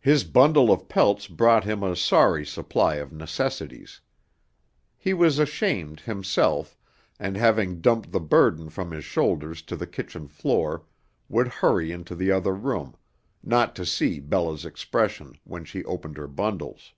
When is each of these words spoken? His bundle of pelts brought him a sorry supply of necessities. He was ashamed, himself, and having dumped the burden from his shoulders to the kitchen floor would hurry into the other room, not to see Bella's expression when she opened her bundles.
His 0.00 0.22
bundle 0.24 0.70
of 0.70 0.86
pelts 0.86 1.26
brought 1.26 1.64
him 1.64 1.82
a 1.82 1.96
sorry 1.96 2.44
supply 2.44 2.96
of 2.96 3.10
necessities. 3.10 4.02
He 4.98 5.14
was 5.14 5.38
ashamed, 5.38 6.00
himself, 6.00 6.76
and 7.18 7.38
having 7.38 7.80
dumped 7.80 8.12
the 8.12 8.20
burden 8.20 8.68
from 8.68 8.90
his 8.90 9.06
shoulders 9.06 9.62
to 9.62 9.76
the 9.76 9.86
kitchen 9.86 10.28
floor 10.28 10.84
would 11.30 11.48
hurry 11.48 11.90
into 11.90 12.14
the 12.14 12.30
other 12.30 12.52
room, 12.54 12.96
not 13.42 13.74
to 13.76 13.86
see 13.86 14.20
Bella's 14.20 14.66
expression 14.66 15.38
when 15.44 15.64
she 15.64 15.86
opened 15.86 16.18
her 16.18 16.28
bundles. 16.28 16.92